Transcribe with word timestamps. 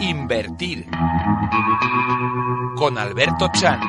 Invertir 0.00 0.86
con 2.76 2.98
Alberto 2.98 3.50
Chan. 3.52 3.80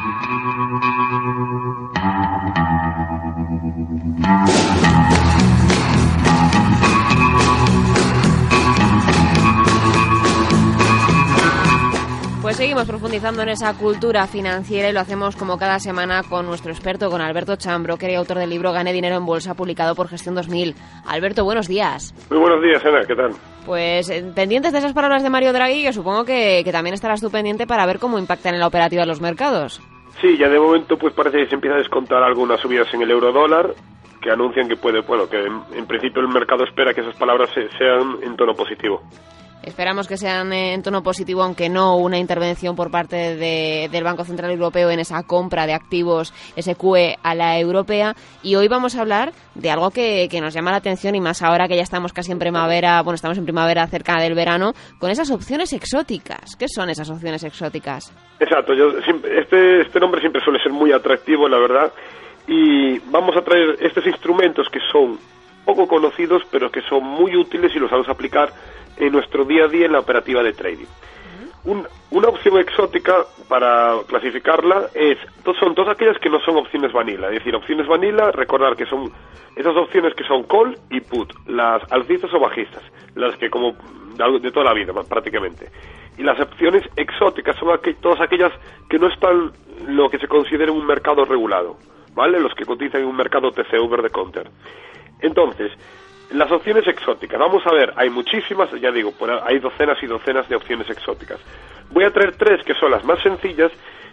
Pues 12.50 12.58
seguimos 12.58 12.88
profundizando 12.88 13.44
en 13.44 13.50
esa 13.50 13.76
cultura 13.78 14.26
financiera 14.26 14.90
y 14.90 14.92
lo 14.92 15.02
hacemos 15.02 15.36
como 15.36 15.60
cada 15.60 15.78
semana 15.78 16.24
con 16.28 16.48
nuestro 16.48 16.72
experto, 16.72 17.12
con 17.12 17.22
Alberto 17.22 17.58
Chambro, 17.58 17.96
que 17.96 18.12
es 18.12 18.18
autor 18.18 18.40
del 18.40 18.50
libro 18.50 18.72
Gane 18.72 18.92
Dinero 18.92 19.18
en 19.18 19.26
Bolsa, 19.28 19.54
publicado 19.54 19.94
por 19.94 20.08
Gestión 20.08 20.34
2000. 20.34 20.74
Alberto, 21.06 21.44
buenos 21.44 21.68
días. 21.68 22.12
Muy 22.32 22.40
buenos 22.40 22.64
días, 22.64 22.84
Ana, 22.84 23.02
¿qué 23.06 23.16
tal? 23.16 23.34
Pues 23.68 24.10
eh, 24.10 24.26
pendientes 24.34 24.72
de 24.72 24.80
esas 24.80 24.94
palabras 24.94 25.22
de 25.22 25.30
Mario 25.30 25.54
Draghi, 25.54 25.84
que 25.84 25.94
supongo 25.94 26.26
que, 26.26 26.64
que 26.66 26.72
también 26.72 26.96
estarás 26.96 27.22
tú 27.22 27.30
pendiente 27.30 27.68
para 27.68 27.86
ver 27.86 28.00
cómo 28.00 28.18
impactan 28.18 28.56
en 28.56 28.62
la 28.62 28.68
operativa 28.68 29.04
de 29.04 29.08
los 29.10 29.22
mercados. 29.22 29.80
Sí, 30.20 30.36
ya 30.36 30.50
de 30.50 30.60
momento 30.60 30.98
pues 30.98 31.14
parece 31.14 31.38
que 31.44 31.50
se 31.50 31.54
empieza 31.54 31.76
a 31.76 31.80
descontar 31.80 32.24
algunas 32.24 32.60
subidas 32.60 32.92
en 32.96 33.04
el 33.04 33.12
euro 33.12 33.32
dólar 33.32 33.76
que 34.24 34.32
anuncian 34.32 34.68
que 34.68 34.76
puede, 34.76 35.02
bueno, 35.02 35.30
que 35.30 35.38
en, 35.38 35.62
en 35.78 35.86
principio 35.86 36.20
el 36.24 36.28
mercado 36.30 36.64
espera 36.64 36.96
que 36.96 37.02
esas 37.02 37.16
palabras 37.16 37.52
se- 37.54 37.70
sean 37.78 38.18
en 38.24 38.36
tono 38.36 38.56
positivo. 38.56 39.04
Esperamos 39.62 40.08
que 40.08 40.16
sean 40.18 40.54
en 40.54 40.82
tono 40.82 41.04
positivo, 41.04 41.44
aunque 41.44 41.68
no 41.70 41.98
una 41.98 42.18
intervención 42.18 42.76
por 42.78 42.90
parte 42.90 43.36
de- 43.36 43.90
del 43.92 44.04
Banco 44.06 44.24
Central 44.24 44.52
Europeo 44.52 44.90
en 44.90 45.00
esa 45.00 45.22
compra 45.24 45.68
de 45.68 45.74
activos 45.74 46.34
SQE 46.56 47.18
a 47.22 47.36
la 47.36 47.60
europea. 47.60 48.16
Y 48.42 48.56
hoy 48.56 48.70
vamos 48.70 48.96
a 48.96 49.02
hablar 49.02 49.34
de 49.56 49.70
algo 49.70 49.92
que, 49.92 50.28
que 50.32 50.40
nos 50.40 50.54
llama 50.54 50.72
la 50.72 50.78
atención 50.78 51.14
y 51.16 51.20
más 51.20 51.42
ahora 51.42 51.68
que 51.68 51.76
ya 51.76 51.84
estamos 51.84 52.14
casi 52.14 52.32
en 52.32 52.40
primavera, 52.40 53.02
bueno, 53.02 53.16
estamos 53.16 53.38
en 53.38 53.44
primavera 53.44 53.86
cerca 53.88 54.20
del 54.22 54.34
verano, 54.34 54.74
con 54.98 55.12
esas 55.12 55.30
opciones 55.30 55.74
exóticas. 55.74 56.56
¿Qué 56.58 56.68
son 56.70 56.90
esas 56.90 57.10
opciones 57.10 57.44
exóticas? 57.44 58.14
Exacto, 58.40 58.74
yo 58.74 58.92
este, 58.98 59.82
este 59.82 60.00
nombre 60.00 60.22
siempre 60.22 60.42
suele 60.42 60.64
ser 60.64 60.72
muy 60.72 60.94
atractivo, 60.94 61.50
la 61.50 61.58
verdad, 61.60 61.92
y 62.48 62.98
vamos 63.12 63.36
a 63.36 63.42
traer 63.44 63.76
estos 63.82 64.06
instrumentos 64.08 64.68
que 64.72 64.80
son 64.92 65.20
poco 65.70 65.88
conocidos, 65.88 66.42
pero 66.52 66.72
que 66.72 66.82
son 66.82 67.04
muy 67.04 67.36
útiles 67.36 67.72
y 67.76 67.80
los 67.80 67.92
vamos 67.92 68.08
a 68.08 68.14
aplicar 68.14 68.52
en 68.98 69.12
nuestro 69.12 69.46
día 69.46 69.66
a 69.66 69.68
día 69.68 69.86
en 69.86 69.92
la 69.92 70.00
operativa 70.00 70.42
de 70.42 70.54
trading. 70.54 70.88
Un- 71.66 71.86
una 72.12 72.30
opción 72.30 72.58
exótica, 72.58 73.14
para 73.48 73.96
clasificarla, 74.08 74.88
es 74.96 75.18
son 75.60 75.76
todas 75.76 75.92
aquellas 75.96 76.18
que 76.20 76.30
no 76.30 76.40
son 76.42 76.58
opciones 76.58 76.92
vanilla. 76.94 77.28
Es 77.28 77.36
decir, 77.40 77.56
opciones 77.56 77.86
vanilla, 77.88 78.32
recordar 78.32 78.76
que 78.76 78.86
son 78.86 79.12
esas 79.56 79.76
opciones 79.76 80.14
que 80.16 80.24
son 80.24 80.44
call 80.44 80.78
y 80.90 81.02
put, 81.02 81.32
las 81.48 81.82
alcistas 81.92 82.34
o 82.34 82.40
bajistas, 82.40 82.82
las 83.16 83.36
que 83.38 83.50
como 83.50 83.74
de 84.18 84.40
de 84.40 84.52
toda 84.52 84.66
la 84.66 84.74
vida 84.74 84.92
prácticamente. 85.08 85.70
Y 86.18 86.24
las 86.24 86.40
opciones 86.40 86.84
exóticas 86.96 87.56
son 87.58 87.70
aqu- 87.70 87.96
todas 88.02 88.22
aquellas 88.22 88.52
que 88.90 88.98
no 89.00 89.08
están 89.08 89.52
lo 89.88 90.10
que 90.10 90.18
se 90.20 90.28
considera 90.28 90.72
un 90.72 90.86
mercado 90.86 91.26
regulado, 91.26 91.78
¿vale? 92.16 92.40
Los 92.40 92.54
que 92.56 92.66
cotizan 92.66 93.02
en 93.02 93.08
un 93.08 93.16
mercado 93.16 93.52
TC 93.52 93.78
over 93.80 94.02
the 94.02 94.10
counter. 94.10 94.50
Entonces, 95.22 95.72
las 96.32 96.52
opciones 96.52 96.88
exóticas, 96.88 97.40
vamos 97.40 97.66
a 97.66 97.74
ver, 97.74 97.94
hay 97.96 98.10
muchísimas, 98.10 98.70
ya 98.80 98.92
digo, 98.92 99.14
hay 99.44 99.60
docenas 99.60 99.98
y 100.02 100.08
docenas 100.08 100.48
de 100.48 100.56
opciones 100.56 100.90
exóticas. 100.90 101.40
Voy 101.92 102.04
a 102.04 102.12
traer 102.12 102.36
tres 102.38 102.64
que 102.64 102.76
son 102.76 102.92
las 102.92 103.04
más 103.04 103.20
sencillas 103.22 103.72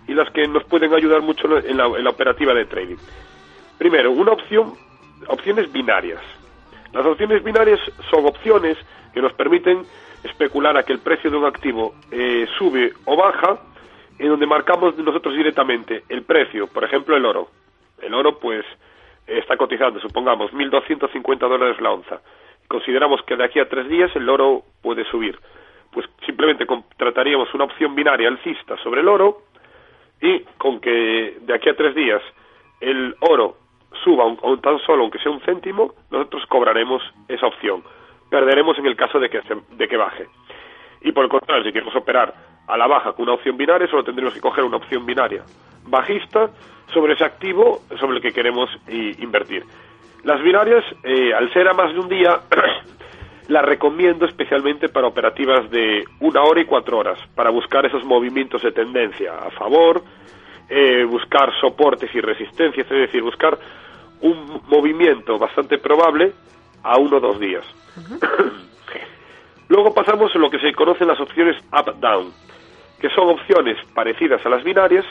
y 0.08 0.14
las 0.14 0.30
que 0.30 0.46
nos 0.48 0.64
pueden 0.64 0.94
ayudar 0.94 1.20
mucho 1.20 1.46
en 1.58 1.76
la, 1.76 1.86
en 1.86 2.04
la 2.04 2.10
operativa 2.10 2.54
de 2.54 2.64
trading. 2.64 2.96
Primero, 3.78 4.10
una 4.12 4.32
opción, 4.32 4.74
opciones 5.28 5.70
binarias. 5.72 6.20
Las 6.92 7.04
opciones 7.04 7.42
binarias 7.44 7.80
son 8.10 8.24
opciones 8.24 8.78
que 9.12 9.20
nos 9.20 9.32
permiten 9.34 9.82
especular 10.24 10.76
a 10.76 10.82
que 10.82 10.92
el 10.92 11.00
precio 11.00 11.30
de 11.30 11.36
un 11.36 11.44
activo 11.44 11.94
eh, 12.10 12.46
sube 12.58 12.92
o 13.04 13.16
baja, 13.16 13.58
en 14.18 14.28
donde 14.28 14.46
marcamos 14.46 14.96
nosotros 14.96 15.34
directamente 15.34 16.04
el 16.08 16.22
precio, 16.22 16.66
por 16.66 16.84
ejemplo 16.84 17.16
el 17.16 17.24
oro. 17.26 17.48
El 18.00 18.14
oro, 18.14 18.38
pues, 18.38 18.64
está 19.26 19.56
cotizando, 19.56 20.00
supongamos, 20.00 20.52
1.250 20.52 21.38
dólares 21.38 21.80
la 21.80 21.90
onza. 21.92 22.20
Consideramos 22.68 23.22
que 23.22 23.36
de 23.36 23.44
aquí 23.44 23.58
a 23.60 23.68
tres 23.68 23.88
días 23.88 24.10
el 24.16 24.28
oro 24.28 24.62
puede 24.82 25.04
subir. 25.04 25.38
Pues 25.92 26.06
simplemente 26.24 26.66
contrataríamos 26.66 27.52
una 27.54 27.64
opción 27.64 27.94
binaria 27.94 28.28
alcista 28.28 28.76
sobre 28.82 29.00
el 29.00 29.08
oro 29.08 29.42
y 30.20 30.40
con 30.58 30.80
que 30.80 31.38
de 31.40 31.54
aquí 31.54 31.68
a 31.68 31.76
tres 31.76 31.94
días 31.94 32.22
el 32.80 33.14
oro 33.20 33.56
suba 34.04 34.24
un, 34.26 34.60
tan 34.60 34.78
solo, 34.80 35.02
aunque 35.02 35.18
sea 35.20 35.32
un 35.32 35.40
céntimo, 35.40 35.94
nosotros 36.10 36.44
cobraremos 36.46 37.02
esa 37.28 37.46
opción. 37.46 37.82
Perderemos 38.28 38.78
en 38.78 38.86
el 38.86 38.96
caso 38.96 39.18
de 39.20 39.30
que, 39.30 39.40
se- 39.42 39.56
de 39.76 39.88
que 39.88 39.96
baje. 39.96 40.26
Y 41.02 41.12
por 41.12 41.24
el 41.24 41.30
contrario, 41.30 41.64
si 41.64 41.72
queremos 41.72 41.94
operar 41.96 42.34
a 42.66 42.76
la 42.76 42.86
baja 42.86 43.12
con 43.12 43.22
una 43.24 43.34
opción 43.34 43.56
binaria, 43.56 43.86
solo 43.88 44.02
tendríamos 44.04 44.34
que 44.34 44.40
coger 44.40 44.64
una 44.64 44.76
opción 44.78 45.06
binaria 45.06 45.44
bajista 45.86 46.50
sobre 46.92 47.14
ese 47.14 47.24
activo 47.24 47.80
sobre 48.00 48.16
el 48.16 48.22
que 48.22 48.32
queremos 48.32 48.68
i- 48.88 49.22
invertir. 49.22 49.64
Las 50.24 50.42
binarias, 50.42 50.84
eh, 51.04 51.32
al 51.34 51.52
ser 51.52 51.68
a 51.68 51.72
más 51.74 51.92
de 51.92 52.00
un 52.00 52.08
día, 52.08 52.40
las 53.48 53.64
recomiendo 53.64 54.24
especialmente 54.26 54.88
para 54.88 55.06
operativas 55.06 55.70
de 55.70 56.04
una 56.20 56.42
hora 56.42 56.60
y 56.60 56.64
cuatro 56.64 56.98
horas, 56.98 57.18
para 57.34 57.50
buscar 57.50 57.86
esos 57.86 58.04
movimientos 58.04 58.62
de 58.62 58.72
tendencia 58.72 59.32
a 59.38 59.50
favor, 59.52 60.02
eh, 60.68 61.04
buscar 61.04 61.52
soportes 61.60 62.12
y 62.14 62.20
resistencias, 62.20 62.86
es 62.90 62.98
decir, 62.98 63.22
buscar 63.22 63.56
un 64.22 64.60
movimiento 64.68 65.38
bastante 65.38 65.78
probable 65.78 66.32
a 66.82 66.98
uno 66.98 67.18
o 67.18 67.20
dos 67.20 67.38
días. 67.38 67.64
Luego 69.68 69.92
pasamos 69.92 70.34
a 70.34 70.38
lo 70.38 70.48
que 70.50 70.58
se 70.60 70.72
conocen 70.72 71.08
las 71.08 71.20
opciones 71.20 71.56
up-down, 71.72 72.32
que 73.00 73.08
son 73.10 73.28
opciones 73.28 73.76
parecidas 73.94 74.44
a 74.46 74.48
las 74.48 74.62
binarias, 74.62 75.04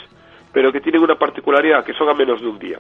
pero 0.56 0.72
que 0.72 0.80
tienen 0.80 1.04
una 1.04 1.16
particularidad, 1.16 1.84
que 1.84 1.92
son 1.94 2.08
a 2.08 2.14
menos 2.14 2.40
de 2.40 2.48
un 2.48 2.58
día. 2.58 2.80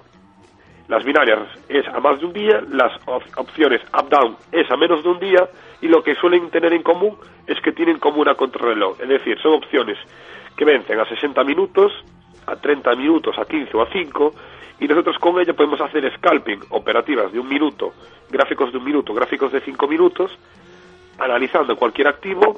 Las 0.87 1.03
binarias 1.03 1.39
es 1.67 1.85
a 1.89 1.99
más 1.99 2.17
de 2.21 2.25
un 2.25 2.31
día, 2.31 2.63
las 2.71 2.93
op- 3.05 3.21
opciones 3.35 3.81
up-down 3.93 4.37
es 4.53 4.71
a 4.71 4.77
menos 4.77 5.03
de 5.03 5.09
un 5.09 5.19
día, 5.19 5.49
y 5.81 5.89
lo 5.89 6.01
que 6.01 6.15
suelen 6.15 6.49
tener 6.51 6.71
en 6.71 6.83
común 6.83 7.17
es 7.45 7.59
que 7.59 7.73
tienen 7.73 7.99
como 7.99 8.21
una 8.21 8.35
contrarreloj, 8.35 9.01
es 9.01 9.09
decir, 9.09 9.37
son 9.41 9.55
opciones 9.55 9.97
que 10.55 10.63
vencen 10.63 10.97
a 11.01 11.05
60 11.05 11.43
minutos, 11.43 11.91
a 12.47 12.55
30 12.55 12.95
minutos, 12.95 13.37
a 13.37 13.43
15 13.43 13.75
o 13.75 13.81
a 13.81 13.91
5, 13.91 14.33
y 14.79 14.87
nosotros 14.87 15.17
con 15.19 15.37
ello 15.41 15.53
podemos 15.53 15.81
hacer 15.81 16.09
scalping, 16.15 16.61
operativas 16.69 17.33
de 17.33 17.39
un 17.39 17.49
minuto, 17.49 17.91
gráficos 18.29 18.71
de 18.71 18.77
un 18.77 18.85
minuto, 18.85 19.13
gráficos 19.13 19.51
de 19.51 19.59
5 19.59 19.85
minutos, 19.85 20.31
analizando 21.19 21.75
cualquier 21.75 22.07
activo 22.07 22.55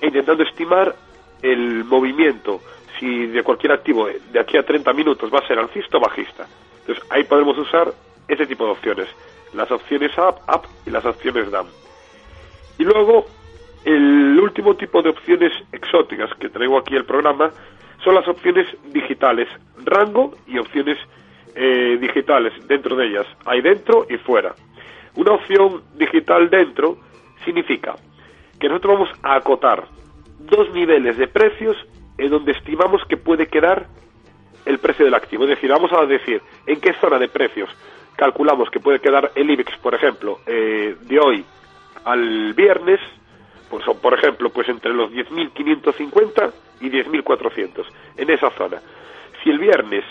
e 0.00 0.06
intentando 0.06 0.44
estimar 0.44 0.94
el 1.42 1.82
movimiento, 1.84 2.60
si 3.02 3.26
de 3.26 3.42
cualquier 3.42 3.72
activo 3.72 4.06
de 4.06 4.38
aquí 4.38 4.56
a 4.56 4.62
30 4.62 4.92
minutos 4.92 5.28
va 5.34 5.40
a 5.40 5.48
ser 5.48 5.58
alcista 5.58 5.96
o 5.96 6.00
bajista. 6.00 6.46
Entonces 6.80 7.04
ahí 7.10 7.24
podemos 7.24 7.58
usar 7.58 7.92
ese 8.28 8.46
tipo 8.46 8.64
de 8.64 8.70
opciones, 8.70 9.08
las 9.54 9.68
opciones 9.72 10.12
up, 10.16 10.36
up 10.48 10.68
y 10.86 10.90
las 10.90 11.04
opciones 11.04 11.50
down. 11.50 11.66
Y 12.78 12.84
luego, 12.84 13.26
el 13.84 14.38
último 14.38 14.76
tipo 14.76 15.02
de 15.02 15.10
opciones 15.10 15.52
exóticas 15.72 16.32
que 16.38 16.48
traigo 16.48 16.78
aquí 16.78 16.94
el 16.94 17.04
programa 17.04 17.50
son 18.04 18.14
las 18.14 18.28
opciones 18.28 18.68
digitales, 18.92 19.48
rango 19.84 20.34
y 20.46 20.58
opciones 20.58 20.96
eh, 21.56 21.98
digitales 22.00 22.52
dentro 22.68 22.94
de 22.94 23.08
ellas. 23.08 23.26
Hay 23.46 23.62
dentro 23.62 24.06
y 24.08 24.16
fuera. 24.18 24.54
Una 25.16 25.32
opción 25.32 25.82
digital 25.96 26.48
dentro 26.48 26.98
significa 27.44 27.96
que 28.60 28.68
nosotros 28.68 28.94
vamos 28.94 29.10
a 29.24 29.34
acotar 29.34 29.88
dos 30.38 30.72
niveles 30.72 31.16
de 31.18 31.26
precios 31.26 31.76
en 32.18 32.30
donde 32.30 32.52
estimamos 32.52 33.02
que 33.08 33.16
puede 33.16 33.46
quedar 33.46 33.86
el 34.64 34.78
precio 34.78 35.04
del 35.04 35.14
activo. 35.14 35.44
Es 35.44 35.50
decir, 35.50 35.70
vamos 35.70 35.92
a 35.92 36.06
decir 36.06 36.40
en 36.66 36.80
qué 36.80 36.92
zona 36.94 37.18
de 37.18 37.28
precios 37.28 37.68
calculamos 38.16 38.70
que 38.70 38.80
puede 38.80 39.00
quedar 39.00 39.32
el 39.34 39.50
IBEX, 39.50 39.76
por 39.78 39.94
ejemplo, 39.94 40.40
eh, 40.46 40.96
de 41.00 41.18
hoy 41.18 41.44
al 42.04 42.52
viernes, 42.54 43.00
pues, 43.70 43.86
o, 43.88 44.00
por 44.00 44.14
ejemplo, 44.14 44.50
pues 44.50 44.68
entre 44.68 44.92
los 44.92 45.10
10.550 45.10 46.52
y 46.80 46.90
10.400, 46.90 47.84
en 48.16 48.30
esa 48.30 48.50
zona. 48.50 48.80
Si 49.42 49.50
el 49.50 49.58
viernes 49.58 50.04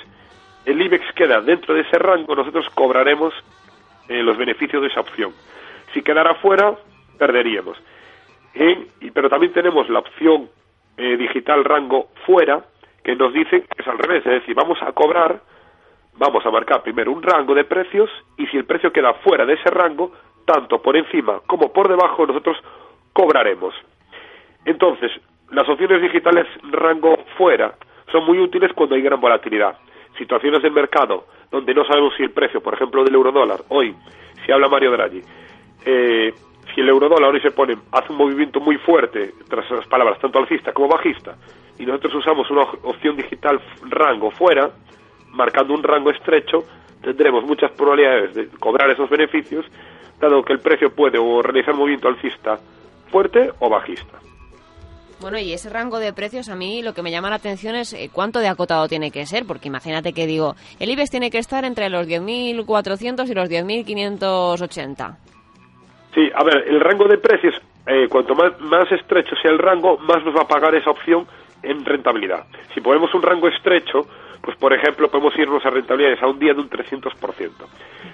el 0.65 0.81
IBEX 0.81 1.05
queda 1.15 1.41
dentro 1.41 1.73
de 1.73 1.81
ese 1.81 1.97
rango, 1.97 2.35
nosotros 2.35 2.67
cobraremos 2.73 3.33
eh, 4.07 4.21
los 4.23 4.37
beneficios 4.37 4.81
de 4.81 4.89
esa 4.89 5.01
opción. 5.01 5.33
Si 5.93 6.01
quedara 6.01 6.35
fuera, 6.35 6.75
perderíamos. 7.17 7.77
Y, 8.53 9.11
pero 9.11 9.29
también 9.29 9.53
tenemos 9.53 9.89
la 9.89 9.99
opción 9.99 10.49
eh, 10.97 11.17
digital 11.17 11.63
rango 11.63 12.09
fuera, 12.25 12.65
que 13.03 13.15
nos 13.15 13.33
dice 13.33 13.61
que 13.61 13.81
es 13.81 13.87
al 13.87 13.97
revés, 13.97 14.25
es 14.25 14.41
decir, 14.41 14.55
vamos 14.55 14.77
a 14.81 14.91
cobrar, 14.91 15.41
vamos 16.17 16.45
a 16.45 16.51
marcar 16.51 16.83
primero 16.83 17.11
un 17.11 17.23
rango 17.23 17.55
de 17.55 17.63
precios 17.63 18.09
y 18.37 18.45
si 18.47 18.57
el 18.57 18.65
precio 18.65 18.91
queda 18.91 19.13
fuera 19.15 19.45
de 19.45 19.53
ese 19.53 19.69
rango, 19.69 20.11
tanto 20.45 20.81
por 20.81 20.95
encima 20.95 21.41
como 21.47 21.71
por 21.71 21.87
debajo, 21.87 22.25
nosotros 22.25 22.57
cobraremos. 23.13 23.73
Entonces, 24.65 25.11
las 25.51 25.67
opciones 25.67 26.01
digitales 26.01 26.47
rango 26.71 27.17
fuera 27.37 27.73
son 28.11 28.25
muy 28.25 28.39
útiles 28.39 28.71
cuando 28.73 28.95
hay 28.95 29.01
gran 29.01 29.19
volatilidad. 29.19 29.77
situaciones 30.17 30.61
del 30.61 30.73
mercado 30.73 31.25
donde 31.51 31.73
no 31.73 31.85
sabemos 31.85 32.13
si 32.15 32.23
el 32.23 32.31
precio, 32.31 32.61
por 32.61 32.73
ejemplo, 32.73 33.03
del 33.03 33.13
eurodólar, 33.15 33.61
hoy, 33.69 33.95
si 34.45 34.51
habla 34.51 34.69
Mario 34.69 34.91
Draghi, 34.91 35.21
eh, 35.85 36.33
si 36.73 36.81
el 36.81 36.89
eurodólar 36.89 37.33
hoy 37.33 37.41
se 37.41 37.51
pone, 37.51 37.75
hace 37.91 38.11
un 38.11 38.17
movimiento 38.17 38.59
muy 38.59 38.77
fuerte, 38.77 39.33
tras 39.49 39.69
las 39.71 39.87
palabras, 39.87 40.19
tanto 40.19 40.39
alcista 40.39 40.73
como 40.73 40.87
bajista, 40.87 41.35
y 41.77 41.85
nosotros 41.85 42.15
usamos 42.15 42.49
una 42.51 42.63
opción 42.83 43.15
digital 43.15 43.59
rango 43.89 44.31
fuera, 44.31 44.71
marcando 45.29 45.73
un 45.73 45.83
rango 45.83 46.11
estrecho, 46.11 46.63
tendremos 47.01 47.43
muchas 47.43 47.71
probabilidades 47.71 48.35
de 48.35 48.47
cobrar 48.59 48.89
esos 48.89 49.09
beneficios, 49.09 49.65
dado 50.19 50.43
que 50.43 50.53
el 50.53 50.59
precio 50.59 50.93
puede 50.93 51.17
o 51.17 51.41
realizar 51.41 51.73
movimiento 51.73 52.07
alcista 52.07 52.59
fuerte 53.09 53.51
o 53.59 53.69
bajista. 53.69 54.19
Bueno, 55.19 55.37
y 55.37 55.53
ese 55.53 55.69
rango 55.69 55.99
de 55.99 56.13
precios 56.13 56.49
a 56.49 56.55
mí 56.55 56.81
lo 56.81 56.95
que 56.95 57.03
me 57.03 57.11
llama 57.11 57.29
la 57.29 57.35
atención 57.35 57.75
es 57.75 57.93
eh, 57.93 58.09
cuánto 58.11 58.39
de 58.39 58.47
acotado 58.47 58.87
tiene 58.87 59.11
que 59.11 59.27
ser, 59.27 59.45
porque 59.45 59.67
imagínate 59.67 60.13
que 60.13 60.25
digo, 60.25 60.55
el 60.79 60.89
IBEX 60.89 61.11
tiene 61.11 61.29
que 61.29 61.37
estar 61.37 61.63
entre 61.63 61.89
los 61.89 62.07
10.400 62.07 63.29
y 63.29 63.33
los 63.35 63.49
10.580. 63.49 65.17
Sí, 66.13 66.29
a 66.33 66.43
ver, 66.43 66.65
el 66.67 66.79
rango 66.79 67.07
de 67.07 67.17
precios, 67.17 67.55
eh, 67.85 68.07
cuanto 68.09 68.35
más, 68.35 68.59
más 68.59 68.91
estrecho 68.91 69.35
sea 69.41 69.51
el 69.51 69.57
rango, 69.57 69.97
más 69.97 70.23
nos 70.25 70.35
va 70.35 70.41
a 70.41 70.47
pagar 70.47 70.75
esa 70.75 70.89
opción 70.89 71.25
en 71.63 71.85
rentabilidad. 71.85 72.45
Si 72.73 72.81
ponemos 72.81 73.13
un 73.13 73.21
rango 73.21 73.47
estrecho, 73.47 74.07
pues 74.41 74.57
por 74.57 74.73
ejemplo 74.73 75.09
podemos 75.09 75.37
irnos 75.37 75.65
a 75.65 75.69
rentabilidades 75.69 76.21
a 76.21 76.27
un 76.27 76.39
día 76.39 76.53
de 76.53 76.61
un 76.61 76.69
300%. 76.69 77.51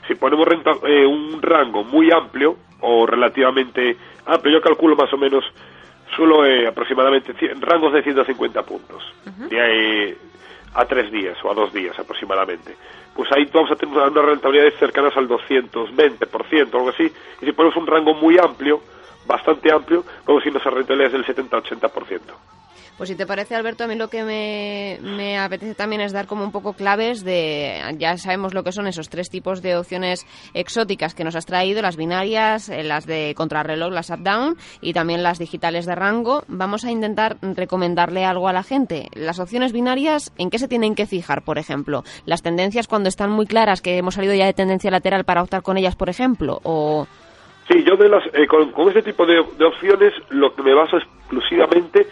Si 0.08 0.16
ponemos 0.16 0.48
eh, 0.84 1.06
un 1.06 1.42
rango 1.42 1.84
muy 1.84 2.12
amplio 2.12 2.58
o 2.82 3.06
relativamente 3.06 3.98
amplio, 4.26 4.56
yo 4.56 4.62
calculo 4.62 4.96
más 4.96 5.12
o 5.14 5.18
menos 5.18 5.44
solo 6.16 6.46
eh, 6.46 6.68
aproximadamente 6.68 7.34
rangos 7.60 7.94
de 7.94 8.04
150 8.04 8.64
puntos, 8.64 9.04
de 9.50 10.18
a 10.74 10.86
tres 10.86 11.12
días 11.12 11.38
o 11.44 11.52
a 11.52 11.54
dos 11.54 11.74
días 11.74 11.98
aproximadamente. 11.98 12.76
Pues 13.18 13.32
ahí 13.32 13.50
vamos 13.52 13.72
a 13.72 13.76
tener 13.76 13.98
unas 13.98 14.26
rentabilidades 14.26 14.76
cercanas 14.76 15.18
al 15.18 15.28
220% 15.28 16.74
o 16.74 16.78
algo 16.78 16.90
así. 16.90 17.12
Y 17.42 17.46
si 17.46 17.52
ponemos 17.52 17.76
un 17.76 17.88
rango 17.88 18.14
muy 18.14 18.38
amplio, 18.38 18.80
bastante 19.26 19.74
amplio, 19.74 20.04
podemos 20.24 20.46
irnos 20.46 20.66
a 20.66 20.70
rentabilidades 20.70 21.14
del 21.14 21.50
70-80%. 21.50 22.57
Pues 22.98 23.10
si 23.10 23.16
te 23.16 23.28
parece, 23.28 23.54
Alberto, 23.54 23.84
a 23.84 23.88
mí 23.88 23.94
lo 23.94 24.10
que 24.10 24.24
me, 24.24 25.38
apetece 25.38 25.76
también 25.76 26.02
es 26.02 26.14
dar 26.14 26.26
como 26.26 26.44
un 26.44 26.52
poco 26.52 26.74
claves 26.74 27.24
de, 27.24 27.80
ya 28.00 28.18
sabemos 28.18 28.56
lo 28.56 28.64
que 28.64 28.72
son 28.72 28.88
esos 28.88 29.08
tres 29.10 29.30
tipos 29.30 29.62
de 29.62 29.78
opciones 29.78 30.26
exóticas 30.56 31.14
que 31.14 31.24
nos 31.24 31.36
has 31.36 31.46
traído, 31.46 31.84
las 31.84 31.96
binarias, 31.96 32.70
eh, 32.70 32.82
las 32.82 33.06
de 33.06 33.36
contrarreloj, 33.38 33.92
las 33.92 34.10
up-down 34.10 34.58
y 34.82 34.94
también 34.94 35.22
las 35.22 35.38
digitales 35.38 35.86
de 35.86 35.94
rango. 35.94 36.44
Vamos 36.48 36.86
a 36.86 36.92
intentar 36.92 37.38
recomendarle 37.42 38.26
algo 38.26 38.48
a 38.48 38.54
la 38.54 38.64
gente. 38.64 39.10
Las 39.14 39.40
opciones 39.40 39.74
binarias, 39.74 40.34
¿en 40.40 40.50
qué 40.50 40.58
se 40.58 40.68
tienen 40.68 40.96
que 40.96 41.06
fijar, 41.06 41.44
por 41.44 41.60
ejemplo? 41.60 42.04
Las 42.26 42.42
tendencias 42.42 42.88
cuando 42.88 43.10
están 43.10 43.30
muy 43.30 43.46
claras, 43.46 43.84
que 43.84 44.00
hemos 44.00 44.16
salido 44.16 44.34
ya 44.34 44.48
de 44.48 44.54
tendencia 44.54 44.90
lateral 44.90 45.24
para 45.24 45.44
optar 45.44 45.62
con 45.62 45.78
ellas, 45.78 45.96
por 45.96 46.10
ejemplo, 46.10 46.60
o... 46.64 47.06
Sí, 47.70 47.84
yo 47.84 47.96
las, 47.96 48.26
eh, 48.34 48.48
con, 48.48 48.88
este 48.88 49.04
tipo 49.04 49.26
de, 49.26 49.44
de 49.58 49.66
opciones 49.66 50.14
lo 50.30 50.56
que 50.56 50.64
me 50.64 50.74
baso 50.74 50.98
exclusivamente 50.98 52.08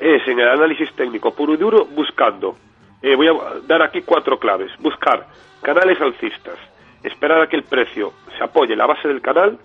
es 0.00 0.26
en 0.28 0.38
el 0.38 0.48
análisis 0.48 0.92
técnico 0.92 1.34
puro 1.34 1.54
y 1.54 1.56
duro 1.56 1.84
buscando, 1.86 2.56
eh, 3.02 3.14
voy 3.14 3.28
a 3.28 3.32
dar 3.66 3.82
aquí 3.82 4.02
cuatro 4.02 4.38
claves, 4.38 4.70
buscar 4.78 5.26
canales 5.62 6.00
alcistas, 6.00 6.58
esperar 7.02 7.40
a 7.42 7.46
que 7.48 7.56
el 7.56 7.64
precio 7.64 8.12
se 8.36 8.44
apoye 8.44 8.72
en 8.72 8.78
la 8.78 8.86
base 8.86 9.08
del 9.08 9.20
canal 9.20 9.58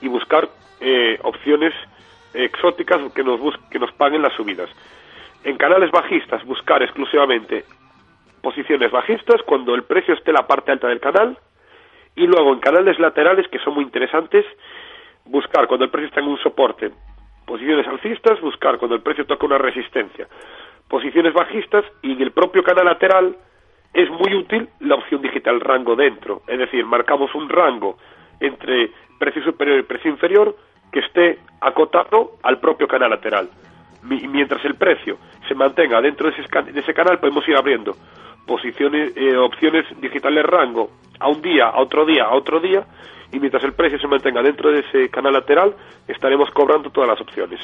y 0.00 0.08
buscar 0.08 0.48
eh, 0.80 1.18
opciones 1.22 1.72
exóticas 2.34 3.12
que 3.12 3.24
nos, 3.24 3.40
que 3.70 3.78
nos 3.78 3.92
paguen 3.92 4.22
las 4.22 4.34
subidas. 4.34 4.68
En 5.44 5.56
canales 5.56 5.90
bajistas 5.90 6.44
buscar 6.44 6.82
exclusivamente 6.82 7.64
posiciones 8.42 8.90
bajistas 8.90 9.42
cuando 9.42 9.74
el 9.74 9.84
precio 9.84 10.14
esté 10.14 10.30
en 10.30 10.36
la 10.36 10.46
parte 10.46 10.72
alta 10.72 10.88
del 10.88 11.00
canal. 11.00 11.38
Y 12.16 12.26
luego 12.26 12.52
en 12.52 12.60
canales 12.60 12.98
laterales 12.98 13.46
que 13.48 13.58
son 13.60 13.74
muy 13.74 13.84
interesantes 13.84 14.44
buscar 15.24 15.68
cuando 15.68 15.84
el 15.84 15.90
precio 15.90 16.08
está 16.08 16.20
en 16.20 16.28
un 16.28 16.38
soporte 16.38 16.90
Posiciones 17.48 17.88
alcistas, 17.88 18.38
buscar 18.42 18.76
cuando 18.76 18.94
el 18.94 19.00
precio 19.00 19.24
toca 19.24 19.46
una 19.46 19.56
resistencia. 19.56 20.28
Posiciones 20.86 21.32
bajistas 21.32 21.82
y 22.02 22.12
en 22.12 22.20
el 22.20 22.30
propio 22.30 22.62
canal 22.62 22.84
lateral 22.84 23.34
es 23.94 24.10
muy 24.10 24.34
útil 24.34 24.68
la 24.80 24.96
opción 24.96 25.22
digital 25.22 25.58
rango 25.58 25.96
dentro. 25.96 26.42
Es 26.46 26.58
decir, 26.58 26.84
marcamos 26.84 27.34
un 27.34 27.48
rango 27.48 27.96
entre 28.38 28.90
precio 29.18 29.42
superior 29.42 29.78
y 29.78 29.82
precio 29.84 30.10
inferior 30.10 30.54
que 30.92 31.00
esté 31.00 31.38
acotado 31.62 32.32
al 32.42 32.60
propio 32.60 32.86
canal 32.86 33.08
lateral. 33.08 33.48
Mientras 34.02 34.62
el 34.66 34.74
precio 34.74 35.16
se 35.48 35.54
mantenga 35.54 36.02
dentro 36.02 36.30
de 36.30 36.36
ese, 36.36 36.92
canal, 36.92 37.18
podemos 37.18 37.48
ir 37.48 37.56
abriendo 37.56 37.96
posiciones, 38.46 39.16
eh, 39.16 39.38
opciones 39.38 39.86
digitales 40.02 40.44
rango 40.44 40.90
a 41.18 41.28
un 41.28 41.42
día, 41.42 41.66
a 41.66 41.80
otro 41.80 42.04
día, 42.04 42.24
a 42.24 42.34
otro 42.34 42.60
día, 42.60 42.86
y 43.32 43.38
mientras 43.38 43.62
el 43.64 43.74
precio 43.74 43.98
se 43.98 44.08
mantenga 44.08 44.42
dentro 44.42 44.70
de 44.70 44.80
ese 44.80 45.10
canal 45.10 45.34
lateral, 45.34 45.74
estaremos 46.06 46.50
cobrando 46.50 46.90
todas 46.90 47.10
las 47.10 47.20
opciones. 47.20 47.60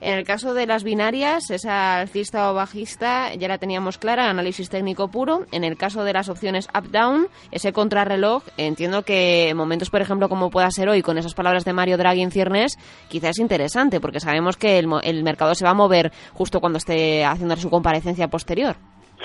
En 0.00 0.18
el 0.18 0.24
caso 0.24 0.54
de 0.54 0.66
las 0.66 0.84
binarias, 0.84 1.50
esa 1.50 2.00
alcista 2.00 2.50
o 2.50 2.54
bajista 2.54 3.34
ya 3.34 3.48
la 3.48 3.58
teníamos 3.58 3.96
clara, 3.96 4.28
análisis 4.28 4.68
técnico 4.68 5.08
puro. 5.08 5.46
En 5.50 5.64
el 5.64 5.76
caso 5.76 6.04
de 6.04 6.12
las 6.12 6.28
opciones 6.28 6.68
up-down, 6.78 7.28
ese 7.50 7.72
contrarreloj, 7.72 8.44
entiendo 8.56 9.02
que 9.02 9.48
en 9.48 9.56
momentos, 9.56 9.90
por 9.90 10.02
ejemplo, 10.02 10.28
como 10.28 10.50
pueda 10.50 10.70
ser 10.70 10.88
hoy, 10.88 11.02
con 11.02 11.16
esas 11.16 11.34
palabras 11.34 11.64
de 11.64 11.72
Mario 11.72 11.96
Draghi 11.96 12.22
en 12.22 12.30
ciernes, 12.30 12.76
quizás 13.08 13.30
es 13.30 13.38
interesante, 13.38 14.00
porque 14.00 14.20
sabemos 14.20 14.56
que 14.56 14.78
el, 14.78 14.88
el 15.02 15.24
mercado 15.24 15.54
se 15.54 15.64
va 15.64 15.70
a 15.70 15.74
mover 15.74 16.12
justo 16.34 16.60
cuando 16.60 16.78
esté 16.78 17.24
haciendo 17.24 17.56
su 17.56 17.70
comparecencia 17.70 18.28
posterior. 18.28 18.76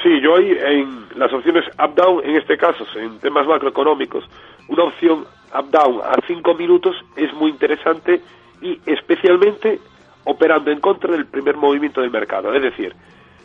Sí, 0.01 0.21
yo 0.21 0.35
ahí 0.35 0.51
en 0.51 1.07
las 1.15 1.31
opciones 1.33 1.65
up-down, 1.77 2.23
en 2.23 2.37
este 2.37 2.57
caso, 2.57 2.85
en 2.95 3.19
temas 3.19 3.45
macroeconómicos, 3.45 4.23
una 4.69 4.83
opción 4.83 5.25
up-down 5.53 6.01
a 6.03 6.15
5 6.25 6.53
minutos 6.55 6.95
es 7.15 7.33
muy 7.33 7.51
interesante 7.51 8.21
y 8.61 8.79
especialmente 8.85 9.79
operando 10.23 10.71
en 10.71 10.79
contra 10.79 11.11
del 11.11 11.25
primer 11.25 11.57
movimiento 11.57 12.01
del 12.01 12.11
mercado. 12.11 12.53
Es 12.53 12.61
decir, 12.61 12.93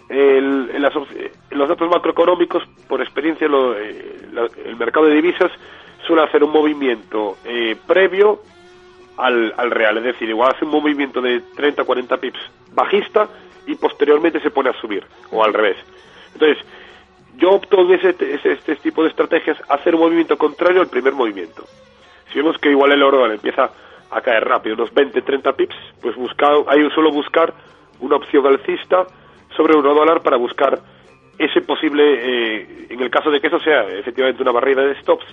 el, 0.08 0.70
en, 0.74 0.82
los 0.82 1.68
datos 1.68 1.90
macroeconómicos, 1.90 2.62
por 2.88 3.00
experiencia, 3.00 3.48
eh, 3.48 4.28
el 4.64 4.76
mercado 4.76 5.06
de 5.06 5.14
divisas 5.14 5.50
suele 6.06 6.22
hacer 6.22 6.44
un 6.44 6.52
movimiento 6.52 7.38
eh, 7.44 7.76
previo 7.86 8.42
al, 9.16 9.54
al, 9.56 9.70
real. 9.70 9.98
Es 9.98 10.04
decir, 10.04 10.28
igual 10.28 10.52
hace 10.54 10.64
un 10.64 10.72
movimiento 10.72 11.20
de 11.20 11.40
30 11.56 11.84
40 11.84 12.16
pips 12.18 12.40
bajista 12.72 13.28
y 13.66 13.74
posteriormente 13.76 14.40
se 14.40 14.50
pone 14.50 14.70
a 14.70 14.80
subir, 14.80 15.04
o 15.30 15.42
al 15.42 15.54
revés. 15.54 15.76
Entonces, 16.34 16.58
yo 17.36 17.52
opto 17.52 17.80
en 17.80 17.92
ese, 17.92 18.14
este 18.44 18.76
tipo 18.76 19.02
de 19.02 19.08
estrategias 19.08 19.58
hacer 19.68 19.94
un 19.94 20.02
movimiento 20.02 20.36
contrario 20.36 20.80
al 20.80 20.88
primer 20.88 21.14
movimiento. 21.14 21.64
Si 22.32 22.38
vemos 22.38 22.58
que 22.58 22.70
igual 22.70 22.92
el 22.92 23.02
oro 23.02 23.30
empieza 23.30 23.70
a 24.10 24.20
caer 24.20 24.44
rápido, 24.44 24.76
unos 24.76 24.92
20, 24.92 25.22
30 25.22 25.52
pips, 25.52 25.76
pues 26.00 26.14
hay 26.68 26.90
solo 26.90 27.10
buscar 27.10 27.52
una 28.00 28.16
opción 28.16 28.46
alcista 28.46 29.06
sobre 29.56 29.74
euro 29.74 29.94
dólar 29.94 30.22
para 30.22 30.36
buscar 30.36 30.78
ese 31.38 31.60
posible, 31.62 32.02
eh, 32.04 32.86
en 32.90 33.00
el 33.00 33.10
caso 33.10 33.30
de 33.30 33.40
que 33.40 33.48
eso 33.48 33.58
sea 33.60 33.88
efectivamente 33.88 34.42
una 34.42 34.52
barrera 34.52 34.82
de 34.82 35.00
stops, 35.00 35.24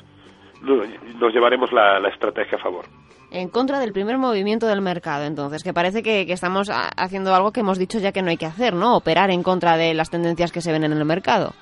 nos 0.62 1.34
llevaremos 1.34 1.72
la, 1.72 1.98
estrategia 2.10 2.58
a 2.58 2.62
favor. 2.62 2.86
En 3.32 3.50
contra 3.50 3.80
del 3.80 3.94
primer 3.94 4.18
movimiento 4.18 4.68
del 4.68 4.82
mercado, 4.82 5.24
entonces, 5.24 5.64
que 5.64 5.74
parece 5.74 6.04
que, 6.04 6.26
que, 6.26 6.34
estamos 6.34 6.70
haciendo 6.70 7.34
algo 7.34 7.52
que 7.52 7.62
hemos 7.62 7.80
dicho 7.80 7.98
ya 8.00 8.12
que 8.12 8.22
no 8.22 8.30
hay 8.30 8.38
que 8.38 8.46
hacer, 8.46 8.74
¿no? 8.74 8.98
Operar 8.98 9.32
en 9.32 9.42
contra 9.42 9.78
de 9.78 9.94
las 9.94 10.10
tendencias 10.10 10.52
que 10.52 10.60
se 10.60 10.72
ven 10.72 10.84
en 10.84 10.92
el 10.92 11.06
mercado. 11.06 11.54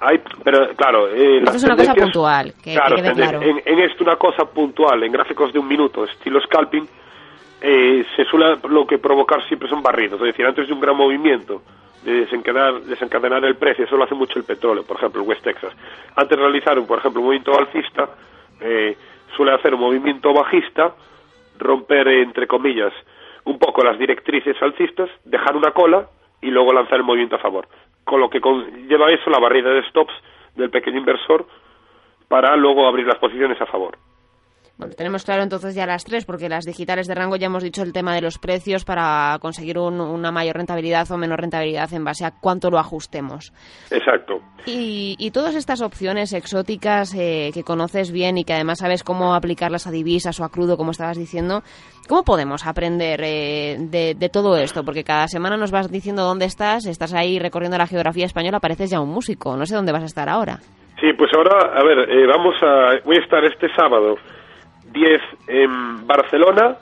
Hay, 0.00 0.20
pero 0.42 0.74
claro, 0.74 1.08
eh, 1.08 1.38
esto 1.38 1.56
es 1.56 1.64
una 1.64 1.76
cosa 1.76 1.94
puntual, 1.94 2.54
que, 2.62 2.74
claro, 2.74 2.96
claro. 2.96 3.42
En, 3.42 3.62
en, 3.64 3.78
esto 3.78 4.02
una 4.02 4.16
cosa 4.16 4.44
puntual, 4.44 5.02
en 5.02 5.12
gráficos 5.12 5.52
de 5.52 5.58
un 5.60 5.68
minuto, 5.68 6.04
estilo 6.04 6.40
scalping, 6.40 6.86
eh, 7.60 8.04
se 8.14 8.24
suele 8.24 8.58
lo 8.68 8.86
que 8.86 8.98
provocar 8.98 9.42
siempre 9.46 9.68
son 9.68 9.82
barridos, 9.82 10.20
es 10.20 10.26
decir, 10.26 10.44
antes 10.44 10.66
de 10.66 10.74
un 10.74 10.80
gran 10.80 10.96
movimiento 10.96 11.62
de 12.04 12.12
desencadenar, 12.20 12.82
desencadenar 12.82 13.44
el 13.44 13.56
precio, 13.56 13.86
eso 13.86 13.96
lo 13.96 14.04
hace 14.04 14.14
mucho 14.14 14.38
el 14.38 14.44
petróleo, 14.44 14.84
por 14.84 14.98
ejemplo, 14.98 15.22
el 15.22 15.28
West 15.28 15.42
Texas. 15.42 15.72
Antes 16.14 16.36
de 16.36 16.44
realizar, 16.44 16.78
un, 16.78 16.86
por 16.86 16.98
ejemplo, 16.98 17.22
un 17.22 17.28
movimiento 17.28 17.58
alcista, 17.58 18.10
eh, 18.64 18.96
suele 19.36 19.52
hacer 19.52 19.74
un 19.74 19.80
movimiento 19.80 20.32
bajista, 20.32 20.94
romper, 21.58 22.08
entre 22.08 22.48
comillas, 22.48 22.92
un 23.44 23.58
poco 23.58 23.84
las 23.84 23.98
directrices 23.98 24.60
alcistas, 24.60 25.08
dejar 25.24 25.56
una 25.56 25.70
cola 25.70 26.08
y 26.40 26.50
luego 26.50 26.72
lanzar 26.72 26.96
el 26.96 27.04
movimiento 27.04 27.36
a 27.36 27.40
favor 27.40 27.68
con 28.04 28.20
lo 28.20 28.30
que 28.30 28.40
lleva 28.86 29.10
eso 29.10 29.30
la 29.30 29.38
barrera 29.38 29.70
de 29.70 29.82
stops 29.88 30.12
del 30.54 30.70
pequeño 30.70 30.98
inversor 30.98 31.46
para 32.28 32.56
luego 32.56 32.86
abrir 32.86 33.06
las 33.06 33.18
posiciones 33.18 33.60
a 33.60 33.66
favor. 33.66 33.98
Bueno, 34.76 34.92
tenemos 34.96 35.24
claro 35.24 35.44
entonces 35.44 35.76
ya 35.76 35.86
las 35.86 36.04
tres, 36.04 36.24
porque 36.24 36.48
las 36.48 36.64
digitales 36.64 37.06
de 37.06 37.14
rango 37.14 37.36
ya 37.36 37.46
hemos 37.46 37.62
dicho 37.62 37.82
el 37.82 37.92
tema 37.92 38.12
de 38.12 38.20
los 38.20 38.38
precios 38.38 38.84
para 38.84 39.38
conseguir 39.40 39.78
una 39.78 40.32
mayor 40.32 40.56
rentabilidad 40.56 41.08
o 41.12 41.16
menor 41.16 41.40
rentabilidad 41.40 41.92
en 41.92 42.04
base 42.04 42.24
a 42.24 42.32
cuánto 42.32 42.70
lo 42.70 42.78
ajustemos. 42.80 43.52
Exacto. 43.92 44.40
Y, 44.66 45.30
todas 45.32 45.54
estas 45.54 45.80
opciones 45.80 46.32
exóticas 46.32 47.14
eh, 47.14 47.50
que 47.52 47.64
conoces 47.64 48.12
bien 48.12 48.38
y 48.38 48.44
que 48.44 48.52
además 48.54 48.78
sabes 48.78 49.02
cómo 49.02 49.34
aplicarlas 49.34 49.86
a 49.86 49.90
divisas 49.90 50.38
o 50.40 50.44
a 50.44 50.48
crudo, 50.48 50.76
como 50.76 50.92
estabas 50.92 51.18
diciendo, 51.18 51.62
¿cómo 52.08 52.24
podemos 52.24 52.66
aprender 52.66 53.20
eh, 53.24 53.76
de, 53.78 54.28
todo 54.28 54.56
esto? 54.56 54.84
Porque 54.84 55.04
cada 55.04 55.28
semana 55.28 55.56
nos 55.56 55.70
vas 55.70 55.90
diciendo 55.90 56.22
dónde 56.22 56.46
estás, 56.46 56.86
estás 56.86 57.14
ahí 57.14 57.38
recorriendo 57.38 57.78
la 57.78 57.86
geografía 57.86 58.26
española, 58.26 58.60
pareces 58.60 58.90
ya 58.90 59.00
un 59.00 59.10
músico, 59.10 59.56
no 59.56 59.66
sé 59.66 59.74
dónde 59.74 59.92
vas 59.92 60.02
a 60.02 60.06
estar 60.06 60.28
ahora. 60.28 60.58
Sí, 61.00 61.12
pues 61.16 61.30
ahora, 61.36 61.76
a 61.76 61.84
ver, 61.84 62.10
eh, 62.10 62.26
vamos 62.26 62.54
a, 62.62 63.04
voy 63.04 63.16
a 63.16 63.20
estar 63.20 63.44
este 63.44 63.68
sábado 63.74 64.16
10 64.94 65.20
en 65.48 66.06
Barcelona 66.06 66.76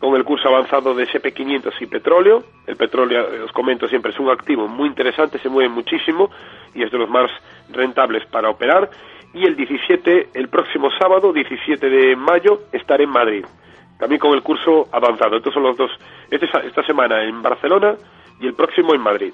con 0.00 0.16
el 0.16 0.24
curso 0.24 0.48
avanzado 0.48 0.94
de 0.94 1.06
SP500 1.06 1.72
y 1.80 1.86
petróleo. 1.86 2.42
El 2.66 2.76
petróleo, 2.76 3.32
eh, 3.32 3.42
os 3.42 3.52
comento 3.52 3.86
siempre, 3.86 4.12
es 4.12 4.18
un 4.18 4.30
activo 4.30 4.66
muy 4.66 4.88
interesante, 4.88 5.38
se 5.38 5.48
mueve 5.48 5.68
muchísimo 5.68 6.30
y 6.74 6.82
es 6.82 6.90
de 6.90 6.98
los 6.98 7.08
más 7.08 7.30
rentables 7.70 8.26
para 8.26 8.50
operar. 8.50 8.90
Y 9.32 9.44
el 9.44 9.56
17, 9.56 10.30
el 10.34 10.48
próximo 10.48 10.90
sábado, 10.98 11.32
17 11.32 11.88
de 11.88 12.16
mayo, 12.16 12.62
estaré 12.72 13.04
en 13.04 13.10
Madrid, 13.10 13.44
también 13.98 14.20
con 14.20 14.32
el 14.32 14.42
curso 14.42 14.88
avanzado. 14.92 15.36
Estos 15.36 15.52
son 15.52 15.64
los 15.64 15.76
dos, 15.76 15.90
este, 16.30 16.46
esta 16.66 16.82
semana 16.84 17.22
en 17.24 17.42
Barcelona 17.42 17.94
y 18.40 18.46
el 18.46 18.54
próximo 18.54 18.94
en 18.94 19.00
Madrid. 19.00 19.32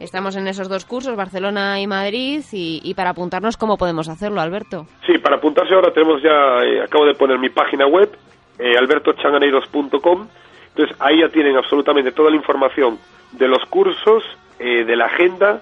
Estamos 0.00 0.34
en 0.36 0.48
esos 0.48 0.68
dos 0.68 0.84
cursos, 0.84 1.16
Barcelona 1.16 1.80
y 1.80 1.86
Madrid, 1.86 2.42
y, 2.52 2.94
para 2.94 3.10
apuntarnos, 3.10 3.56
¿cómo 3.56 3.76
podemos 3.76 4.08
hacerlo, 4.08 4.40
Alberto? 4.40 4.86
Sí, 5.06 5.18
para 5.18 5.36
apuntarse 5.36 5.72
ahora 5.72 5.92
tenemos 5.92 6.20
ya, 6.20 6.64
eh, 6.64 6.82
acabo 6.82 7.06
de 7.06 7.14
poner 7.14 7.38
mi 7.38 7.48
página 7.48 7.86
web, 7.86 8.10
eh, 8.58 8.76
albertochanganeiros.com, 8.76 10.26
entonces 10.68 10.96
ahí 10.98 11.20
ya 11.20 11.28
tienen 11.28 11.56
absolutamente 11.56 12.10
toda 12.10 12.30
la 12.30 12.36
información 12.36 12.98
de 13.32 13.46
los 13.46 13.64
cursos, 13.66 14.24
eh, 14.58 14.84
de 14.84 14.96
la 14.96 15.06
agenda, 15.06 15.60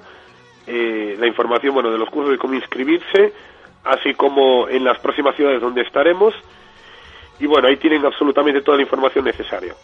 eh, 0.67 1.15
la 1.19 1.27
información, 1.27 1.75
bueno, 1.75 1.91
de 1.91 1.99
los 1.99 2.09
cursos 2.09 2.35
y 2.35 2.39
cómo 2.39 2.55
inscribirse, 2.55 3.35
así 3.85 4.15
como 4.15 4.67
en 4.69 4.83
las 4.85 4.99
próximas 4.99 5.37
ciudades 5.37 5.61
donde 5.61 5.83
estaremos, 5.83 6.33
y 7.39 7.47
bueno, 7.47 7.69
ahí 7.69 7.77
tienen 7.77 8.07
absolutamente 8.07 8.63
toda 8.63 8.79
la 8.79 8.83
información 8.83 9.27
necesaria 9.27 9.75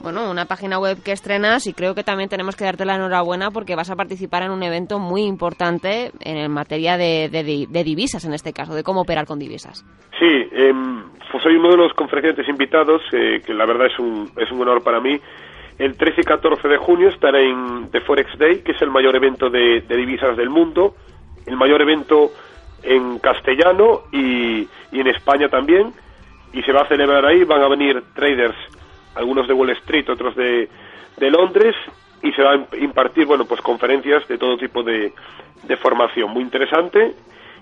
bueno, 0.00 0.30
una 0.30 0.44
página 0.44 0.78
web 0.78 1.02
que 1.02 1.12
estrenas 1.12 1.66
y 1.66 1.72
creo 1.72 1.94
que 1.94 2.04
también 2.04 2.28
tenemos 2.28 2.56
que 2.56 2.64
darte 2.64 2.84
la 2.84 2.96
enhorabuena 2.96 3.50
porque 3.50 3.76
vas 3.76 3.90
a 3.90 3.96
participar 3.96 4.42
en 4.42 4.50
un 4.50 4.62
evento 4.62 4.98
muy 4.98 5.22
importante 5.22 6.12
en 6.20 6.50
materia 6.50 6.96
de, 6.96 7.28
de, 7.30 7.84
divisas, 7.84 8.24
en 8.24 8.34
este 8.34 8.52
caso, 8.52 8.74
de 8.74 8.82
cómo 8.82 9.02
operar 9.02 9.26
con 9.26 9.38
divisas. 9.38 9.84
Sí, 10.18 10.48
em, 10.52 11.04
pues 11.30 11.42
soy 11.42 11.56
uno 11.56 11.70
de 11.70 11.76
los 11.76 11.92
conferenciantes 11.94 12.48
invitados, 12.48 13.02
eh, 13.12 13.40
que 13.44 13.54
la 13.54 13.66
verdad 13.66 13.86
es 13.86 13.98
un, 13.98 14.30
es 14.36 14.50
un 14.50 14.60
honor 14.62 14.82
para 14.82 15.00
mí. 15.00 15.18
El 15.78 15.96
13 15.96 16.20
y 16.20 16.24
14 16.24 16.68
de 16.68 16.76
junio 16.78 17.08
estaré 17.08 17.50
en 17.50 17.90
The 17.90 18.00
Forex 18.00 18.38
Day, 18.38 18.62
que 18.62 18.72
es 18.72 18.82
el 18.82 18.90
mayor 18.90 19.16
evento 19.16 19.50
de, 19.50 19.80
divisas 19.80 20.36
del 20.36 20.50
mundo, 20.50 20.94
el 21.46 21.56
mayor 21.56 21.82
evento 21.82 22.30
en 22.82 23.18
castellano 23.18 24.02
y, 24.12 24.68
y 24.92 25.00
en 25.00 25.06
España 25.08 25.48
también, 25.48 25.92
y 26.52 26.62
se 26.62 26.72
va 26.72 26.82
a 26.82 26.88
celebrar 26.88 27.24
ahí, 27.26 27.44
van 27.44 27.62
a 27.62 27.68
venir 27.68 28.02
traders 28.14 28.56
algunos 29.16 29.48
de 29.48 29.54
Wall 29.54 29.70
Street, 29.70 30.08
otros 30.08 30.36
de, 30.36 30.68
de 31.16 31.30
Londres, 31.30 31.74
y 32.22 32.32
se 32.32 32.42
va 32.42 32.52
a 32.52 32.76
impartir, 32.78 33.26
bueno, 33.26 33.44
pues 33.44 33.60
conferencias 33.60 34.26
de 34.28 34.38
todo 34.38 34.56
tipo 34.56 34.82
de, 34.82 35.12
de 35.64 35.76
formación. 35.76 36.30
Muy 36.30 36.42
interesante. 36.42 37.14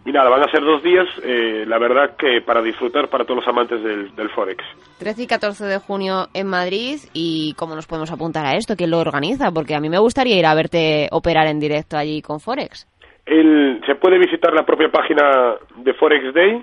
Y 0.06 0.12
nada, 0.12 0.28
van 0.28 0.42
a 0.42 0.50
ser 0.50 0.62
dos 0.62 0.82
días, 0.82 1.06
eh, 1.22 1.64
la 1.66 1.78
verdad 1.78 2.14
que 2.16 2.42
para 2.42 2.60
disfrutar 2.60 3.08
para 3.08 3.24
todos 3.24 3.40
los 3.40 3.48
amantes 3.48 3.82
del, 3.82 4.14
del, 4.14 4.28
Forex. 4.28 4.62
13 4.98 5.22
y 5.22 5.26
14 5.26 5.64
de 5.64 5.78
junio 5.78 6.28
en 6.34 6.46
Madrid. 6.46 6.98
¿Y 7.14 7.54
cómo 7.54 7.74
nos 7.74 7.86
podemos 7.86 8.12
apuntar 8.12 8.44
a 8.44 8.52
esto? 8.52 8.76
¿Quién 8.76 8.90
lo 8.90 8.98
organiza? 8.98 9.50
Porque 9.50 9.74
a 9.74 9.80
mí 9.80 9.88
me 9.88 9.98
gustaría 9.98 10.38
ir 10.38 10.44
a 10.44 10.54
verte 10.54 11.08
operar 11.10 11.46
en 11.46 11.58
directo 11.58 11.96
allí 11.96 12.20
con 12.20 12.38
Forex. 12.38 12.86
El, 13.24 13.80
se 13.86 13.94
puede 13.94 14.18
visitar 14.18 14.52
la 14.52 14.66
propia 14.66 14.90
página 14.90 15.54
de 15.76 15.94
Forex 15.94 16.34
Day, 16.34 16.62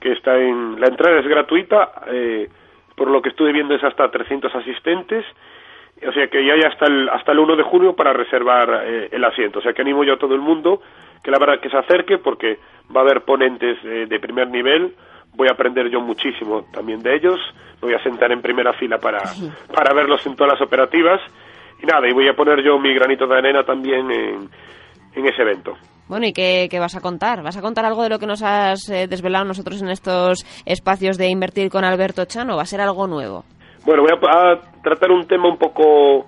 que 0.00 0.12
está 0.14 0.36
en... 0.36 0.80
La 0.80 0.88
entrada 0.88 1.20
es 1.20 1.28
gratuita. 1.28 1.92
Eh, 2.12 2.48
por 2.96 3.08
lo 3.08 3.22
que 3.22 3.30
estuve 3.30 3.52
viendo 3.52 3.74
es 3.74 3.84
hasta 3.84 4.10
300 4.10 4.54
asistentes, 4.54 5.24
o 6.06 6.12
sea 6.12 6.26
que 6.28 6.44
ya 6.44 6.54
hay 6.54 6.62
hasta 6.62 6.86
el, 6.86 7.08
hasta 7.08 7.32
el 7.32 7.38
1 7.38 7.56
de 7.56 7.62
junio 7.62 7.94
para 7.94 8.12
reservar 8.12 8.82
eh, 8.84 9.08
el 9.12 9.24
asiento, 9.24 9.60
o 9.60 9.62
sea 9.62 9.72
que 9.72 9.82
animo 9.82 10.04
yo 10.04 10.14
a 10.14 10.18
todo 10.18 10.34
el 10.34 10.40
mundo 10.40 10.80
que 11.22 11.30
la 11.30 11.38
verdad 11.38 11.60
que 11.60 11.70
se 11.70 11.76
acerque 11.76 12.18
porque 12.18 12.58
va 12.94 13.00
a 13.00 13.04
haber 13.04 13.22
ponentes 13.22 13.78
eh, 13.84 14.06
de 14.08 14.20
primer 14.20 14.48
nivel, 14.48 14.94
voy 15.34 15.48
a 15.48 15.52
aprender 15.52 15.88
yo 15.88 16.00
muchísimo 16.00 16.64
también 16.72 17.02
de 17.02 17.14
ellos, 17.14 17.40
me 17.80 17.88
voy 17.88 17.94
a 17.94 18.02
sentar 18.02 18.32
en 18.32 18.42
primera 18.42 18.72
fila 18.72 18.98
para, 18.98 19.22
para 19.74 19.94
verlos 19.94 20.24
en 20.26 20.36
todas 20.36 20.54
las 20.54 20.62
operativas. 20.62 21.20
Y 21.82 21.86
nada, 21.86 22.08
y 22.08 22.12
voy 22.12 22.28
a 22.28 22.34
poner 22.34 22.62
yo 22.62 22.78
mi 22.78 22.94
granito 22.94 23.26
de 23.26 23.36
arena 23.36 23.64
también 23.64 24.10
en, 24.10 24.48
en 25.14 25.26
ese 25.26 25.42
evento. 25.42 25.76
Bueno, 26.08 26.26
¿y 26.26 26.32
qué, 26.32 26.68
vas 26.78 26.96
a 26.96 27.00
contar? 27.00 27.42
¿Vas 27.42 27.56
a 27.56 27.62
contar 27.62 27.84
algo 27.84 28.02
de 28.02 28.10
lo 28.10 28.18
que 28.18 28.26
nos 28.26 28.42
has 28.42 28.88
eh, 28.90 29.06
desvelado 29.06 29.44
nosotros 29.44 29.80
en 29.80 29.88
estos 29.88 30.44
espacios 30.66 31.16
de 31.16 31.28
invertir 31.28 31.70
con 31.70 31.84
Alberto 31.84 32.24
Chano? 32.24 32.56
¿Va 32.56 32.62
a 32.62 32.66
ser 32.66 32.80
algo 32.80 33.06
nuevo? 33.06 33.44
Bueno, 33.84 34.02
voy 34.02 34.12
a, 34.12 34.60
tratar 34.82 35.10
un 35.10 35.26
tema 35.26 35.48
un 35.48 35.58
poco 35.58 36.26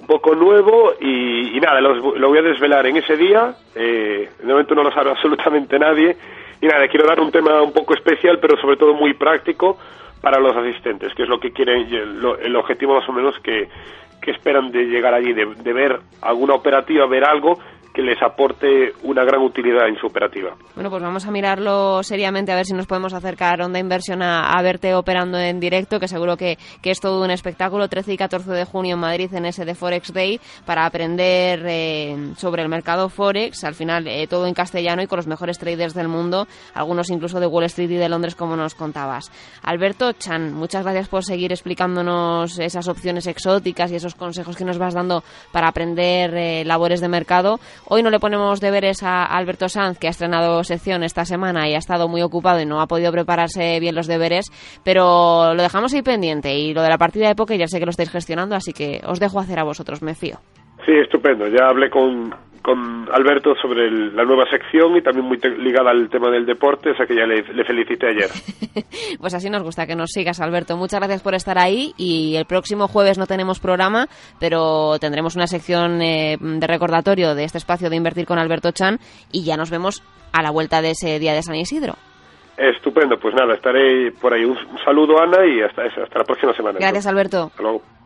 un 0.00 0.06
poco 0.06 0.34
nuevo 0.34 0.92
y, 1.00 1.58
nada, 1.60 1.80
lo, 1.80 2.28
voy 2.28 2.38
a 2.38 2.42
desvelar 2.42 2.86
en 2.86 2.98
ese 2.98 3.16
día. 3.16 3.54
Eh, 3.74 4.28
de 4.42 4.52
momento 4.52 4.74
no 4.74 4.82
lo 4.82 4.92
sabe 4.92 5.10
absolutamente 5.12 5.78
nadie. 5.78 6.16
Y 6.60 6.66
nada, 6.66 6.86
quiero 6.88 7.06
dar 7.06 7.20
un 7.20 7.30
tema 7.30 7.62
un 7.62 7.72
poco 7.72 7.94
especial, 7.94 8.38
pero 8.40 8.60
sobre 8.60 8.76
todo 8.76 8.94
muy 8.94 9.14
práctico 9.14 9.78
para 10.20 10.38
los 10.38 10.56
asistentes, 10.56 11.14
que 11.14 11.22
es 11.22 11.28
lo 11.28 11.38
que 11.38 11.52
quieren, 11.52 11.86
el 11.90 12.56
objetivo 12.56 12.94
más 12.94 13.06
o 13.08 13.12
menos 13.12 13.38
que, 13.40 13.68
que 14.24 14.30
esperan 14.30 14.72
de 14.72 14.84
llegar 14.86 15.12
allí, 15.12 15.34
de, 15.34 15.46
de 15.46 15.72
ver 15.72 16.00
alguna 16.22 16.54
operativa, 16.54 17.06
ver 17.06 17.24
algo 17.24 17.58
que 17.94 18.02
les 18.02 18.20
aporte 18.22 18.92
una 19.04 19.24
gran 19.24 19.40
utilidad 19.40 19.86
en 19.88 19.96
su 19.96 20.08
operativa. 20.08 20.56
Bueno, 20.74 20.90
pues 20.90 21.00
vamos 21.00 21.24
a 21.26 21.30
mirarlo 21.30 22.02
seriamente 22.02 22.50
a 22.50 22.56
ver 22.56 22.66
si 22.66 22.74
nos 22.74 22.88
podemos 22.88 23.14
acercar 23.14 23.62
Onda 23.62 23.78
Inversión 23.78 24.20
a, 24.20 24.60
verte 24.62 24.94
operando 24.94 25.38
en 25.38 25.60
directo, 25.60 26.00
que 26.00 26.08
seguro 26.08 26.36
que, 26.36 26.58
es 26.82 27.00
todo 27.00 27.22
un 27.22 27.30
espectáculo. 27.30 27.86
13 27.86 28.14
y 28.14 28.16
14 28.16 28.50
de 28.50 28.64
junio 28.64 28.94
en 28.94 29.00
Madrid 29.00 29.32
en 29.32 29.46
ese 29.46 29.64
de 29.64 29.76
Forex 29.76 30.12
Day 30.12 30.40
para 30.66 30.86
aprender 30.86 31.62
eh, 31.66 32.32
sobre 32.36 32.62
el 32.62 32.68
mercado 32.68 33.08
Forex. 33.08 33.62
Al 33.62 33.74
final, 33.74 34.08
eh, 34.08 34.26
todo 34.26 34.48
en 34.48 34.54
castellano 34.54 35.02
y 35.02 35.06
con 35.06 35.18
los 35.18 35.28
mejores 35.28 35.58
traders 35.60 35.94
del 35.94 36.08
mundo, 36.08 36.48
algunos 36.74 37.10
incluso 37.10 37.38
de 37.38 37.46
Wall 37.46 37.64
Street 37.64 37.90
y 37.90 37.96
de 37.96 38.08
Londres, 38.08 38.34
como 38.34 38.56
nos 38.56 38.74
contabas. 38.74 39.30
Alberto 39.62 40.12
Chan, 40.12 40.52
muchas 40.52 40.82
gracias 40.82 41.08
por 41.08 41.24
seguir 41.24 41.52
explicándonos 41.52 42.58
esas 42.58 42.88
opciones 42.88 43.28
exóticas 43.28 43.92
y 43.92 43.96
esos 43.96 44.16
consejos 44.16 44.56
que 44.56 44.64
nos 44.64 44.78
vas 44.78 44.94
dando 44.94 45.22
para 45.52 45.68
aprender 45.68 46.34
eh, 46.34 46.64
labores 46.64 47.00
de 47.00 47.08
mercado. 47.08 47.60
Hoy 47.86 48.02
no 48.02 48.10
le 48.10 48.18
ponemos 48.18 48.60
deberes 48.60 49.02
a 49.02 49.24
Alberto 49.24 49.68
Sanz, 49.68 49.98
que 49.98 50.06
ha 50.06 50.10
estrenado 50.10 50.64
sección 50.64 51.02
esta 51.02 51.24
semana 51.24 51.68
y 51.68 51.74
ha 51.74 51.78
estado 51.78 52.08
muy 52.08 52.22
ocupado 52.22 52.60
y 52.60 52.66
no 52.66 52.80
ha 52.80 52.86
podido 52.86 53.12
prepararse 53.12 53.78
bien 53.78 53.94
los 53.94 54.06
deberes, 54.06 54.46
pero 54.82 55.54
lo 55.54 55.62
dejamos 55.62 55.92
ahí 55.92 56.02
pendiente. 56.02 56.54
Y 56.54 56.72
lo 56.72 56.82
de 56.82 56.88
la 56.88 56.98
partida 56.98 57.28
de 57.28 57.34
poker 57.34 57.58
ya 57.58 57.66
sé 57.66 57.78
que 57.78 57.84
lo 57.84 57.90
estáis 57.90 58.10
gestionando, 58.10 58.56
así 58.56 58.72
que 58.72 59.02
os 59.06 59.20
dejo 59.20 59.38
hacer 59.38 59.58
a 59.58 59.64
vosotros, 59.64 60.02
me 60.02 60.14
fío. 60.14 60.36
Sí, 60.86 60.92
estupendo. 60.92 61.46
Ya 61.48 61.68
hablé 61.68 61.90
con, 61.90 62.34
con 62.64 63.06
Alberto 63.12 63.54
sobre 63.60 63.90
la 63.90 64.24
nueva 64.24 64.46
sección 64.50 64.96
y 64.96 65.02
también 65.02 65.26
muy 65.26 65.38
ligada 65.58 65.90
al 65.90 66.08
tema 66.08 66.30
del 66.30 66.46
deporte, 66.46 66.92
o 66.92 66.96
sea 66.96 67.04
que 67.04 67.14
ya 67.14 67.26
le, 67.26 67.44
felicité 67.62 68.08
ayer. 68.08 68.30
pues 69.20 69.34
así 69.34 69.50
nos 69.50 69.62
gusta 69.62 69.86
que 69.86 69.94
nos 69.94 70.10
sigas, 70.10 70.40
Alberto. 70.40 70.74
Muchas 70.78 70.98
gracias 70.98 71.22
por 71.22 71.34
estar 71.34 71.58
ahí 71.58 71.92
y 71.98 72.36
el 72.36 72.46
próximo 72.46 72.88
jueves 72.88 73.18
no 73.18 73.26
tenemos 73.26 73.60
programa, 73.60 74.06
pero 74.40 74.98
tendremos 74.98 75.36
una 75.36 75.46
sección 75.46 76.00
eh, 76.00 76.38
de 76.40 76.66
recordatorio 76.66 77.34
de 77.34 77.44
este 77.44 77.58
espacio 77.58 77.90
de 77.90 77.96
Invertir 77.96 78.24
con 78.24 78.38
Alberto 78.38 78.72
Chan 78.72 78.98
y 79.30 79.44
ya 79.44 79.58
nos 79.58 79.70
vemos 79.70 80.02
a 80.32 80.42
la 80.42 80.50
vuelta 80.50 80.80
de 80.80 80.92
ese 80.92 81.18
día 81.18 81.34
de 81.34 81.42
San 81.42 81.56
Isidro. 81.56 81.96
Estupendo, 82.56 83.18
pues 83.18 83.34
nada, 83.34 83.56
estaré 83.56 84.10
por 84.12 84.32
ahí. 84.32 84.46
Un, 84.46 84.56
saludo, 84.82 85.20
Ana, 85.20 85.44
y 85.44 85.60
hasta, 85.60 85.82
hasta 85.82 86.18
la 86.18 86.24
próxima 86.24 86.54
semana. 86.54 86.78
Gracias, 86.80 87.06
Alberto. 87.06 87.48
Hasta 87.48 87.62
luego. 87.62 87.82